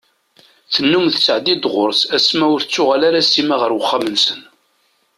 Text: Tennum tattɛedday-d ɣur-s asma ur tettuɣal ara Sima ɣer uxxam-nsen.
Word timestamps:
Tennum 0.73 1.05
tattɛedday-d 1.09 1.65
ɣur-s 1.73 2.01
asma 2.17 2.45
ur 2.53 2.61
tettuɣal 2.61 3.01
ara 3.09 3.21
Sima 3.23 3.55
ɣer 3.61 3.71
uxxam-nsen. 3.79 4.41